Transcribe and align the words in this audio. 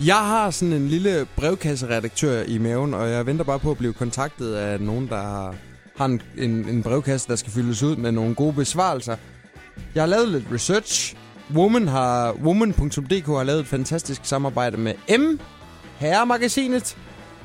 Jeg 0.00 0.16
har 0.16 0.50
sådan 0.50 0.72
en 0.72 0.88
lille 0.88 1.26
brevkasseredaktør 1.36 2.42
i 2.42 2.58
maven, 2.58 2.94
og 2.94 3.10
jeg 3.10 3.26
venter 3.26 3.44
bare 3.44 3.58
på 3.58 3.70
at 3.70 3.78
blive 3.78 3.92
kontaktet 3.92 4.54
af 4.54 4.80
nogen, 4.80 5.08
der 5.08 5.16
har, 5.16 5.54
har 5.96 6.04
en, 6.04 6.22
en, 6.38 6.50
en 6.68 6.82
brevkasse, 6.82 7.28
der 7.28 7.36
skal 7.36 7.52
fyldes 7.52 7.82
ud 7.82 7.96
med 7.96 8.12
nogle 8.12 8.34
gode 8.34 8.52
besvarelser. 8.52 9.16
Jeg 9.94 10.02
har 10.02 10.06
lavet 10.06 10.28
lidt 10.28 10.44
research. 10.52 11.16
Woman 11.54 11.88
har, 11.88 12.32
woman.dk 12.32 13.26
har 13.26 13.44
lavet 13.44 13.60
et 13.60 13.66
fantastisk 13.66 14.20
samarbejde 14.24 14.76
med 14.76 14.94
M, 15.18 15.40
herremagasinet. 15.98 16.96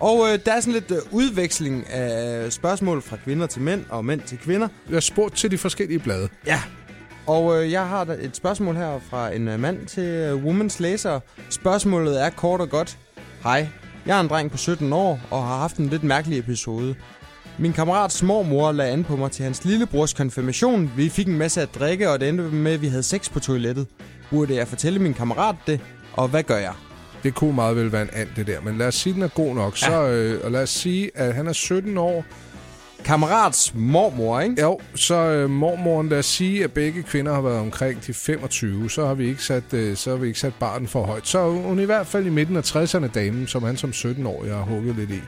Og 0.00 0.26
øh, 0.28 0.38
der 0.46 0.52
er 0.52 0.60
sådan 0.60 0.72
lidt 0.72 0.90
øh, 0.90 0.98
udveksling 1.10 1.90
af 1.90 2.52
spørgsmål 2.52 3.02
fra 3.02 3.16
kvinder 3.24 3.46
til 3.46 3.62
mænd 3.62 3.84
og 3.88 4.04
mænd 4.04 4.20
til 4.20 4.38
kvinder. 4.38 4.68
Jeg 4.88 4.94
har 4.94 5.00
spurgt 5.00 5.36
til 5.36 5.50
de 5.50 5.58
forskellige 5.58 5.98
blade. 5.98 6.28
Ja. 6.46 6.62
Og 7.26 7.62
øh, 7.62 7.72
jeg 7.72 7.88
har 7.88 8.04
et 8.20 8.36
spørgsmål 8.36 8.76
her 8.76 8.98
fra 9.10 9.32
en 9.32 9.48
øh, 9.48 9.60
mand 9.60 9.86
til 9.86 10.04
øh, 10.04 10.44
Womans 10.44 10.80
læser. 10.80 11.20
Spørgsmålet 11.50 12.22
er 12.22 12.30
kort 12.30 12.60
og 12.60 12.70
godt. 12.70 12.98
Hej, 13.42 13.68
jeg 14.06 14.16
er 14.16 14.20
en 14.20 14.28
dreng 14.28 14.50
på 14.50 14.56
17 14.56 14.92
år 14.92 15.20
og 15.30 15.46
har 15.46 15.58
haft 15.58 15.76
en 15.76 15.86
lidt 15.86 16.04
mærkelig 16.04 16.38
episode. 16.38 16.94
Min 17.58 17.72
kammerats 17.72 18.22
mormor 18.22 18.72
lagde 18.72 18.92
an 18.92 19.04
på 19.04 19.16
mig 19.16 19.30
til 19.30 19.44
hans 19.44 19.64
lillebrors 19.64 20.14
konfirmation. 20.14 20.92
Vi 20.96 21.08
fik 21.08 21.26
en 21.26 21.38
masse 21.38 21.62
at 21.62 21.68
drikke, 21.74 22.10
og 22.10 22.20
det 22.20 22.28
endte 22.28 22.44
med, 22.44 22.72
at 22.72 22.82
vi 22.82 22.88
havde 22.88 23.02
sex 23.02 23.30
på 23.30 23.40
toilettet. 23.40 23.86
Burde 24.30 24.54
jeg 24.54 24.68
fortælle 24.68 24.98
min 24.98 25.14
kammerat 25.14 25.56
det, 25.66 25.80
og 26.12 26.28
hvad 26.28 26.42
gør 26.42 26.56
jeg? 26.56 26.72
Det 27.22 27.34
kunne 27.34 27.54
meget 27.54 27.76
vel 27.76 27.92
være 27.92 28.02
en 28.02 28.10
and, 28.12 28.28
det 28.36 28.46
der. 28.46 28.60
Men 28.60 28.78
lad 28.78 28.86
os 28.86 28.94
sige, 28.94 29.14
den 29.14 29.22
er 29.22 29.28
god 29.28 29.54
nok. 29.54 29.82
Ja. 29.82 29.86
Så, 29.86 30.08
øh, 30.08 30.44
og 30.44 30.50
lad 30.50 30.62
os 30.62 30.70
sige, 30.70 31.10
at 31.14 31.34
han 31.34 31.46
er 31.46 31.52
17 31.52 31.98
år. 31.98 32.24
Kammerats 33.06 33.74
mormor, 33.74 34.40
ikke? 34.40 34.62
Jo, 34.62 34.80
så 34.94 35.14
øh, 35.14 35.50
mormoren, 35.50 36.08
lad 36.08 36.18
os 36.18 36.26
sige, 36.26 36.64
at 36.64 36.72
begge 36.72 37.02
kvinder 37.02 37.34
har 37.34 37.40
været 37.40 37.58
omkring 37.58 38.06
de 38.06 38.14
25. 38.14 38.90
Så 38.90 39.06
har 39.06 39.14
vi 39.14 39.28
ikke 39.28 39.42
sat, 39.42 39.72
øh, 39.72 39.96
så 39.96 40.10
har 40.10 40.16
vi 40.16 40.26
ikke 40.26 40.40
sat 40.40 40.54
barten 40.60 40.88
for 40.88 41.02
højt. 41.02 41.28
Så 41.28 41.50
hun 41.50 41.80
i 41.80 41.84
hvert 41.84 42.06
fald 42.06 42.26
i 42.26 42.30
midten 42.30 42.56
af 42.56 42.76
60'erne 42.76 43.06
damen, 43.06 43.46
som 43.46 43.62
han 43.62 43.76
som 43.76 43.90
17-årig 43.90 44.54
har 44.54 44.62
hugget 44.62 44.96
lidt 44.96 45.10
i. 45.10 45.20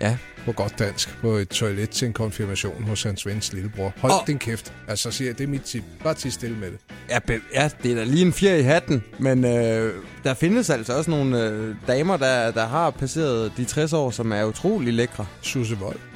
Ja. 0.00 0.16
På 0.44 0.52
godt 0.52 0.78
dansk. 0.78 1.18
På 1.20 1.28
et 1.28 1.48
toilet 1.48 1.90
til 1.90 2.06
en 2.06 2.12
konfirmation 2.12 2.82
hos 2.82 3.02
hans 3.02 3.26
vens 3.26 3.52
lillebror. 3.52 3.92
Hold 3.96 4.12
oh. 4.12 4.26
din 4.26 4.38
kæft. 4.38 4.72
Altså, 4.88 5.10
siger 5.10 5.28
jeg, 5.28 5.38
det 5.38 5.44
er 5.44 5.48
mit 5.48 5.62
tip. 5.62 5.84
Bare 6.04 6.14
til 6.14 6.32
stille 6.32 6.56
med 6.56 6.70
det. 6.70 6.78
Ja, 7.10 7.18
ja, 7.54 7.70
det 7.82 7.90
er 7.90 7.96
da 7.96 8.04
lige 8.04 8.26
en 8.26 8.32
fjer 8.32 8.54
i 8.54 8.62
hatten, 8.62 9.04
men 9.18 9.44
øh, 9.44 9.94
der 10.24 10.34
findes 10.34 10.70
altså 10.70 10.96
også 10.96 11.10
nogle 11.10 11.48
øh, 11.48 11.74
damer, 11.86 12.16
der, 12.16 12.50
der 12.50 12.66
har 12.66 12.90
passeret 12.90 13.52
de 13.56 13.64
60 13.64 13.92
år, 13.92 14.10
som 14.10 14.32
er 14.32 14.44
utrolig 14.44 14.92
lækre. 14.92 15.26
Susse 15.42 15.76
Vold. 15.78 16.11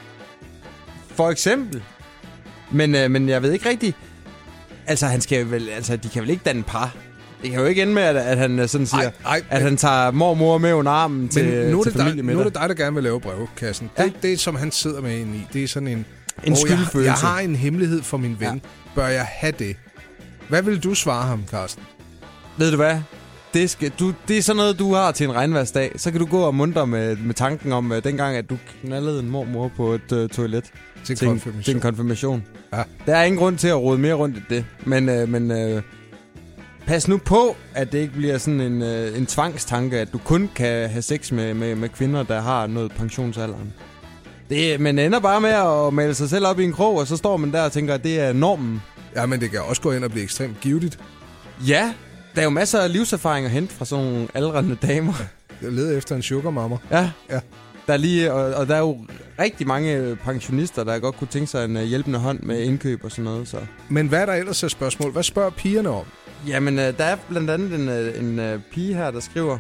For 1.17 1.31
eksempel. 1.31 1.83
Men, 2.71 2.95
øh, 2.95 3.11
men 3.11 3.29
jeg 3.29 3.43
ved 3.43 3.53
ikke 3.53 3.69
rigtigt... 3.69 3.97
Altså, 4.87 5.07
han 5.07 5.21
skal 5.21 5.51
vel, 5.51 5.69
altså, 5.69 5.97
de 5.97 6.09
kan 6.09 6.23
vel 6.23 6.31
ikke 6.31 6.43
danne 6.45 6.63
par? 6.63 6.95
Det 7.43 7.51
kan 7.51 7.61
jo 7.61 7.67
ikke 7.67 7.83
ende 7.83 7.95
med, 7.95 8.03
at, 8.03 8.17
at 8.17 8.39
han 8.39 8.59
øh, 8.59 8.69
sådan 8.69 8.87
siger, 8.87 9.03
ej, 9.03 9.13
ej, 9.25 9.43
at 9.51 9.63
han 9.63 9.77
tager 9.77 10.11
mormor 10.11 10.59
med 10.59 10.73
under 10.73 10.93
armen 10.93 11.29
til, 11.29 11.45
men 11.45 11.71
nu 11.71 11.81
er 11.81 11.83
til 11.83 11.93
det 11.93 12.17
dig, 12.17 12.25
Nu 12.25 12.41
er 12.41 12.45
det 12.45 12.55
dig, 12.55 12.69
der 12.69 12.75
gerne 12.75 12.95
vil 12.95 13.03
lave 13.03 13.21
brevkassen. 13.21 13.91
Ja. 13.99 14.05
Det, 14.05 14.13
det, 14.23 14.41
som 14.41 14.57
han 14.57 14.71
sidder 14.71 15.01
med 15.01 15.19
ind 15.19 15.35
i, 15.35 15.47
det 15.53 15.65
er 15.65 15.69
sådan 15.69 15.89
en... 15.89 16.07
En 16.45 16.57
skyldfølelse. 16.57 16.99
Jeg, 16.99 17.05
jeg 17.23 17.29
har 17.29 17.39
en 17.41 17.57
hemmelighed 17.57 18.03
for 18.03 18.17
min 18.17 18.37
ven. 18.41 18.49
Ja. 18.55 18.69
Bør 18.95 19.07
jeg 19.07 19.27
have 19.31 19.53
det? 19.59 19.77
Hvad 20.49 20.63
vil 20.63 20.83
du 20.83 20.95
svare 20.95 21.27
ham, 21.27 21.43
Carsten? 21.51 21.83
Ved 22.57 22.71
du 22.71 22.77
hvad? 22.77 22.99
Det, 23.57 23.71
skal, 23.71 23.93
du, 23.99 24.15
det 24.29 24.39
er 24.39 24.43
sådan 24.43 24.57
noget, 24.57 24.79
du 24.79 24.95
har 24.95 25.13
til 25.13 25.27
en 25.27 25.35
regnværsdag. 25.35 25.93
Så 25.97 26.11
kan 26.11 26.21
du 26.21 26.27
gå 26.27 26.41
og 26.41 26.55
mundre 26.55 26.87
med, 26.87 27.17
med 27.17 27.35
tanken 27.35 27.73
om 27.73 27.91
uh, 27.91 27.97
dengang, 28.05 28.37
at 28.37 28.51
du 28.51 28.59
knaldede 28.83 29.21
en 29.21 29.31
mormor 29.31 29.71
på 29.77 29.93
et 29.93 30.13
uh, 30.13 30.29
toilet. 30.29 30.65
Til, 31.05 31.17
til, 31.17 31.29
konfirmation. 31.29 31.63
til 31.63 31.75
en 31.75 31.81
konfirmation. 31.81 32.45
Ja. 32.73 32.83
Der 33.07 33.17
er 33.17 33.25
ingen 33.25 33.39
grund 33.39 33.59
til 33.59 33.69
at 33.69 33.77
rode 33.77 33.99
mere 33.99 34.15
rundt 34.15 34.37
i 34.37 34.41
det. 34.49 34.65
Men, 34.85 35.09
uh, 35.09 35.29
men 35.29 35.51
uh, 35.51 35.83
pas 36.87 37.09
nu 37.09 37.17
på, 37.17 37.57
at 37.75 37.93
det 37.93 37.99
ikke 37.99 38.15
bliver 38.15 38.39
sådan 38.39 38.61
en, 38.61 38.83
uh, 38.83 39.19
en 39.19 39.27
tvangstanke, 39.27 39.99
at 39.99 40.13
du 40.13 40.19
kun 40.19 40.51
kan 40.55 40.91
have 40.91 41.03
sex 41.03 41.33
med, 41.33 41.55
med, 41.55 41.75
med 41.75 41.89
kvinder, 41.89 42.23
der 42.23 42.41
har 42.41 42.67
noget 42.67 42.93
pensionsalderen. 42.93 43.73
Det, 44.51 44.81
man 44.81 44.99
ender 44.99 45.21
bare 45.21 45.41
med 45.41 45.51
at 45.51 45.95
male 45.95 46.15
sig 46.15 46.31
selv 46.31 46.47
op 46.47 46.61
i 46.61 46.65
en 46.65 46.73
krog, 46.73 46.99
og 46.99 47.07
så 47.07 47.17
står 47.17 47.37
man 47.37 47.53
der 47.53 47.63
og 47.63 47.73
tænker, 47.73 47.95
at 47.95 48.05
det 48.05 48.21
er 48.21 48.33
normen. 48.33 48.83
Ja, 49.15 49.27
men 49.27 49.41
det 49.41 49.51
kan 49.51 49.61
også 49.61 49.83
gå 49.83 49.93
ind 49.93 50.05
og 50.05 50.11
blive 50.11 50.25
ekstremt 50.25 50.61
givetigt. 50.61 50.99
Ja, 51.69 51.93
der 52.37 52.43
er 52.43 52.45
jo 52.45 52.51
masser 52.51 52.81
af 52.81 52.93
livserfaring 52.93 53.47
at 53.47 53.53
hente 53.53 53.75
fra 53.75 53.85
sådan 53.85 54.05
nogle 54.05 54.29
aldrende 54.35 54.77
damer. 54.83 55.13
Jeg 55.63 55.73
leder 55.73 55.97
efter 55.97 56.17
en 56.17 56.23
sugar 56.23 56.51
mama. 56.51 56.77
Ja. 56.91 57.11
ja. 57.31 57.41
Der 57.87 57.93
er 57.93 57.97
lige, 57.97 58.33
og, 58.33 58.55
og 58.55 58.69
der 58.69 58.75
er 58.75 58.79
jo 58.79 58.99
rigtig 59.39 59.67
mange 59.67 60.17
pensionister, 60.17 60.85
der 60.85 60.99
godt 60.99 61.17
kunne 61.17 61.29
tænke 61.29 61.47
sig 61.47 61.65
en 61.65 61.77
uh, 61.77 61.83
hjælpende 61.83 62.19
hånd 62.19 62.41
med 62.41 62.63
indkøb 62.63 63.05
og 63.05 63.11
sådan 63.11 63.25
noget. 63.25 63.49
Så. 63.49 63.57
Men 63.89 64.09
hvad 64.09 64.21
er 64.21 64.27
der 64.27 64.33
ellers 64.33 64.65
af 64.65 64.71
spørgsmål? 64.71 65.13
Hvad 65.13 65.23
spørger 65.23 65.51
pigerne 65.51 65.89
om? 65.89 66.05
Jamen, 66.47 66.75
uh, 66.75 66.85
der 66.85 67.05
er 67.05 67.17
blandt 67.29 67.51
andet 67.51 68.19
en, 68.19 68.41
en 68.41 68.65
pige 68.73 68.95
her, 68.95 69.11
der 69.11 69.21
skriver... 69.21 69.59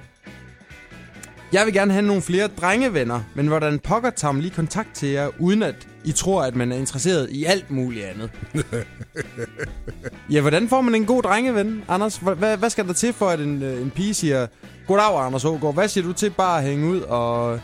Jeg 1.53 1.67
vil 1.67 1.75
gerne 1.75 1.93
have 1.93 2.07
nogle 2.07 2.23
flere 2.23 2.49
drengevenner, 2.49 3.21
men 3.34 3.47
hvordan 3.47 3.79
pokker 3.79 4.11
tager 4.11 4.34
lige 4.34 4.51
kontakt 4.51 4.95
til 4.95 5.09
jer, 5.09 5.29
uden 5.39 5.62
at 5.62 5.89
I 6.05 6.12
tror, 6.12 6.43
at 6.43 6.57
man 6.57 6.73
er 6.73 6.77
interesseret 6.77 7.31
i 7.31 7.45
alt 7.45 7.71
muligt 7.71 8.07
andet? 8.07 8.31
ja, 10.33 10.41
hvordan 10.41 10.69
får 10.69 10.81
man 10.81 10.95
en 10.95 11.07
god 11.07 11.23
drengeven, 11.23 11.84
Anders? 11.89 12.17
Hvad, 12.17 12.57
hvad 12.57 12.71
skal 12.71 12.87
der 12.87 12.93
til 12.93 13.12
for, 13.12 13.29
at 13.29 13.41
en, 13.41 13.62
en 13.62 13.91
pige 13.91 14.15
siger, 14.15 14.47
Goddag, 14.87 15.27
Anders 15.27 15.45
Ågaard. 15.45 15.75
Hvad 15.75 15.89
siger 15.89 16.05
du 16.05 16.12
til 16.12 16.31
bare 16.31 16.59
at 16.59 16.65
hænge 16.65 16.87
ud 16.87 17.01
og... 17.01 17.61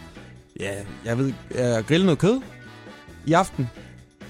Ja, 0.61 0.73
jeg 1.05 1.19
ved, 1.19 1.33
grille 1.87 2.07
noget 2.07 2.19
kød 2.19 2.41
i 3.27 3.33
aften? 3.33 3.69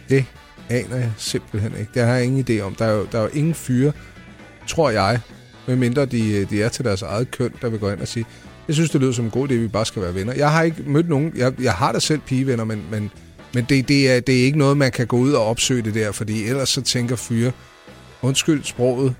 Det 0.08 0.24
aner 0.70 0.96
jeg 0.96 1.12
simpelthen 1.16 1.72
ikke. 1.80 1.90
Det 1.94 2.02
har 2.02 2.14
jeg 2.14 2.24
ingen 2.24 2.46
idé 2.50 2.62
om. 2.62 2.74
Der 2.74 2.84
er 2.84 2.92
jo, 2.92 3.06
der 3.12 3.18
er 3.18 3.22
jo 3.22 3.28
ingen 3.28 3.54
fyre, 3.54 3.92
tror 4.68 4.90
jeg, 4.90 5.20
medmindre 5.66 6.06
de, 6.06 6.44
de 6.44 6.62
er 6.62 6.68
til 6.68 6.84
deres 6.84 7.02
eget 7.02 7.30
køn, 7.30 7.52
der 7.62 7.68
vil 7.68 7.80
gå 7.80 7.90
ind 7.90 8.00
og 8.00 8.08
sige, 8.08 8.26
jeg 8.72 8.76
synes, 8.76 8.90
det 8.90 9.00
lyder 9.00 9.12
som 9.12 9.24
en 9.24 9.30
god 9.30 9.48
idé, 9.48 9.54
at 9.54 9.60
vi 9.60 9.68
bare 9.68 9.86
skal 9.86 10.02
være 10.02 10.14
venner. 10.14 10.32
Jeg 10.32 10.52
har 10.52 10.62
ikke 10.62 10.82
mødt 10.86 11.08
nogen, 11.08 11.32
jeg, 11.36 11.52
jeg 11.62 11.72
har 11.72 11.92
da 11.92 11.98
selv 11.98 12.20
pigevenner, 12.20 12.64
men, 12.64 12.84
men, 12.90 13.10
men 13.54 13.66
det, 13.68 13.88
det, 13.88 14.10
er, 14.10 14.20
det 14.20 14.40
er 14.40 14.44
ikke 14.44 14.58
noget, 14.58 14.76
man 14.76 14.92
kan 14.92 15.06
gå 15.06 15.16
ud 15.16 15.32
og 15.32 15.46
opsøge 15.46 15.82
det 15.82 15.94
der, 15.94 16.12
fordi 16.12 16.44
ellers 16.44 16.68
så 16.68 16.82
tænker 16.82 17.16
fyre, 17.16 17.52
undskyld 18.22 18.64
sproget, 18.64 19.14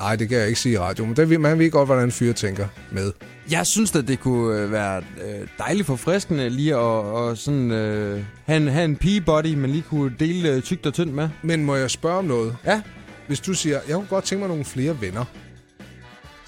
Nej, 0.00 0.16
det 0.16 0.28
kan 0.28 0.38
jeg 0.38 0.46
ikke 0.46 0.60
sige 0.60 0.72
i 0.72 0.78
radio, 0.78 1.04
men 1.04 1.16
det, 1.16 1.40
man 1.40 1.58
ved 1.58 1.70
godt, 1.70 1.88
hvordan 1.88 2.12
fyre 2.12 2.32
tænker 2.32 2.66
med. 2.92 3.12
Jeg 3.50 3.66
synes 3.66 3.94
at 3.94 4.08
det 4.08 4.20
kunne 4.20 4.60
øh, 4.60 4.72
være 4.72 4.96
øh, 4.98 5.48
dejligt 5.58 5.86
forfriskende 5.86 6.50
lige 6.50 6.74
at 6.74 6.78
og 6.78 7.36
sådan, 7.36 7.70
øh, 7.70 8.24
have, 8.46 8.56
en, 8.56 8.68
have 8.68 8.84
en 8.84 8.96
pige-body, 8.96 9.54
man 9.54 9.70
lige 9.70 9.82
kunne 9.82 10.14
dele 10.20 10.48
øh, 10.48 10.62
tygt 10.62 10.86
og 10.86 10.94
tyndt 10.94 11.14
med. 11.14 11.28
Men 11.42 11.64
må 11.64 11.76
jeg 11.76 11.90
spørge 11.90 12.18
om 12.18 12.24
noget? 12.24 12.56
Ja. 12.66 12.82
Hvis 13.26 13.40
du 13.40 13.54
siger, 13.54 13.78
jeg 13.88 13.94
kunne 13.94 14.06
godt 14.06 14.24
tænke 14.24 14.40
mig 14.40 14.48
nogle 14.48 14.64
flere 14.64 15.00
venner. 15.00 15.24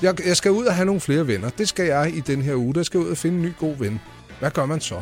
Jeg, 0.03 0.27
jeg 0.27 0.37
skal 0.37 0.50
ud 0.50 0.65
og 0.65 0.75
have 0.75 0.87
nogle 0.87 1.00
flere 1.00 1.27
venner. 1.27 1.49
Det 1.49 1.69
skal 1.69 1.87
jeg 1.87 2.12
i 2.16 2.21
den 2.21 2.43
her 2.43 2.55
uge. 2.55 2.75
Der 2.75 2.83
skal 2.83 2.99
jeg 2.99 3.06
ud 3.06 3.11
og 3.11 3.16
finde 3.16 3.37
en 3.37 3.43
ny 3.43 3.53
god 3.59 3.77
ven. 3.77 4.00
Hvad 4.38 4.50
gør 4.50 4.66
man 4.66 4.81
så? 4.81 5.00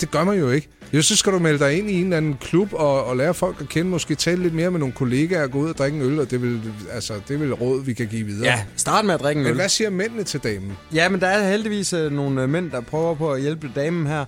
Det 0.00 0.10
gør 0.10 0.24
man 0.24 0.38
jo 0.38 0.50
ikke. 0.50 0.68
Jo, 0.92 1.02
så 1.02 1.16
skal 1.16 1.32
du 1.32 1.38
melde 1.38 1.58
dig 1.58 1.78
ind 1.78 1.90
i 1.90 1.94
en 1.94 2.04
eller 2.04 2.16
anden 2.16 2.36
klub 2.40 2.72
og, 2.72 3.04
og 3.04 3.16
lære 3.16 3.34
folk 3.34 3.60
at 3.60 3.68
kende. 3.68 3.90
Måske 3.90 4.14
tale 4.14 4.42
lidt 4.42 4.54
mere 4.54 4.70
med 4.70 4.78
nogle 4.78 4.94
kollegaer 4.94 5.42
og 5.42 5.50
gå 5.50 5.58
ud 5.58 5.68
og 5.68 5.78
drikke 5.78 5.98
en 5.98 6.04
øl. 6.04 6.20
Og 6.20 6.30
det 6.30 6.42
vil, 6.42 6.72
altså, 6.92 7.14
det 7.28 7.40
vil 7.40 7.54
råd, 7.54 7.84
vi 7.84 7.92
kan 7.92 8.06
give 8.06 8.26
videre. 8.26 8.50
Ja, 8.50 8.62
start 8.76 9.04
med 9.04 9.14
at 9.14 9.20
drikke 9.20 9.38
en 9.38 9.42
men 9.42 9.50
øl. 9.50 9.56
hvad 9.56 9.68
siger 9.68 9.90
mændene 9.90 10.24
til 10.24 10.40
damen? 10.40 10.72
Ja, 10.94 11.08
men 11.08 11.20
der 11.20 11.26
er 11.26 11.50
heldigvis 11.50 11.92
uh, 11.92 12.12
nogle 12.12 12.42
uh, 12.42 12.48
mænd, 12.48 12.70
der 12.70 12.80
prøver 12.80 13.14
på 13.14 13.32
at 13.32 13.40
hjælpe 13.40 13.70
damen 13.74 14.06
her. 14.06 14.24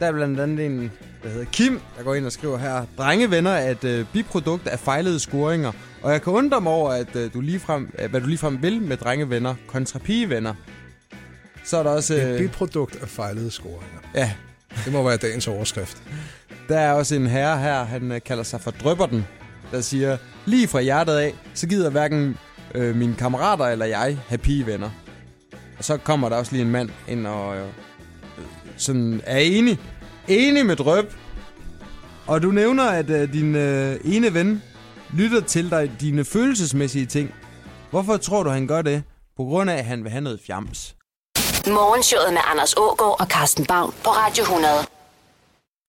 Der 0.00 0.06
er 0.06 0.12
blandt 0.12 0.40
andet 0.40 0.66
en, 0.66 0.90
der 1.24 1.30
hedder 1.30 1.44
Kim, 1.44 1.80
der 1.98 2.02
går 2.02 2.14
ind 2.14 2.26
og 2.26 2.32
skriver 2.32 2.58
her. 2.58 2.84
Drengevenner 2.98 3.50
er 3.50 3.70
et 3.70 4.00
uh, 4.00 4.06
biprodukt 4.12 4.68
af 4.68 4.78
fejlede 4.78 5.20
scoringer. 5.20 5.72
Og 6.02 6.12
jeg 6.12 6.22
kan 6.22 6.32
undre 6.32 6.60
mig 6.60 6.72
over, 6.72 6.90
at 6.90 7.16
uh, 7.16 7.32
du 7.34 7.40
ligefrem, 7.40 7.90
uh, 8.04 8.10
hvad 8.10 8.20
du 8.20 8.26
ligefrem 8.26 8.62
vil 8.62 8.82
med 8.82 8.96
drengevenner 8.96 9.54
kontra 9.66 9.98
pigevenner. 9.98 10.54
Så 11.64 11.76
er 11.76 11.82
der 11.82 11.90
også... 11.90 12.14
Uh, 12.14 12.20
et 12.20 12.38
biprodukt 12.38 13.02
af 13.02 13.08
fejlede 13.08 13.50
scoringer. 13.50 14.00
Ja, 14.14 14.32
det 14.84 14.92
må 14.92 15.02
være 15.02 15.16
dagens 15.16 15.48
overskrift. 15.48 16.02
Der 16.68 16.78
er 16.78 16.92
også 16.92 17.14
en 17.14 17.26
herre 17.26 17.58
her, 17.58 17.84
han 17.84 18.12
øh, 18.12 18.20
kalder 18.26 18.42
sig 18.42 18.60
for 18.60 18.70
Drøbberten, 18.70 19.26
der 19.72 19.80
siger, 19.80 20.16
lige 20.44 20.68
fra 20.68 20.80
hjertet 20.80 21.16
af, 21.16 21.34
så 21.54 21.66
gider 21.66 21.90
hverken 21.90 22.36
øh, 22.74 22.96
mine 22.96 23.14
kammerater 23.14 23.64
eller 23.64 23.86
jeg 23.86 24.18
have 24.28 24.38
pigevenner. 24.38 24.90
Og 25.78 25.84
så 25.84 25.96
kommer 25.96 26.28
der 26.28 26.36
også 26.36 26.52
lige 26.52 26.62
en 26.62 26.70
mand 26.70 26.90
ind 27.08 27.26
og 27.26 27.56
øh, 27.56 27.66
sådan 28.76 29.20
er 29.26 29.38
enig. 29.38 29.78
Enig 30.28 30.66
med 30.66 30.76
Drøb. 30.76 31.12
Og 32.26 32.42
du 32.42 32.50
nævner, 32.50 32.84
at 32.84 33.10
øh, 33.10 33.32
din 33.32 33.54
øh, 33.54 34.00
ene 34.04 34.34
ven 34.34 34.62
lytter 35.12 35.40
til 35.40 35.70
dig 35.70 35.90
dine 36.00 36.24
følelsesmæssige 36.24 37.06
ting. 37.06 37.34
Hvorfor 37.90 38.16
tror 38.16 38.42
du, 38.42 38.50
han 38.50 38.66
gør 38.66 38.82
det? 38.82 39.02
På 39.36 39.44
grund 39.44 39.70
af, 39.70 39.74
at 39.74 39.84
han 39.84 40.04
vil 40.04 40.10
have 40.10 40.20
noget 40.20 40.40
fjams. 40.46 40.94
Morgenshowet 41.66 42.32
med 42.32 42.40
Anders 42.50 42.74
Ågaard 42.76 43.16
og 43.20 43.26
Carsten 43.26 43.66
Baum 43.66 43.94
på 44.04 44.10
Radio 44.10 44.42
100. 44.42 44.74